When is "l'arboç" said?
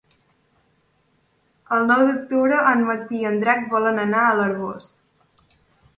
4.41-4.93